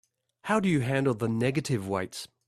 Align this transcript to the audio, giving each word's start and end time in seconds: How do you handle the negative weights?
How 0.45 0.59
do 0.59 0.67
you 0.67 0.79
handle 0.79 1.13
the 1.13 1.27
negative 1.29 1.87
weights? 1.87 2.27